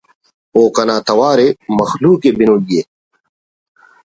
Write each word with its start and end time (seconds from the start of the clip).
و 0.61 0.63
کنا 0.75 0.97
توار 1.07 1.39
ءِ 1.47 1.49
مخلوق 1.79 2.21
ءِ 2.29 2.29
بنوئی 2.37 2.77
ءِ 2.81 2.81